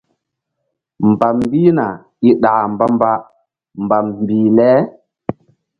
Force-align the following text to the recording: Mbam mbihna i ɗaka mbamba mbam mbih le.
Mbam 1.09 1.37
mbihna 1.45 1.87
i 2.27 2.29
ɗaka 2.41 2.63
mbamba 2.73 3.11
mbam 3.83 4.05
mbih 4.23 4.47
le. 4.57 4.69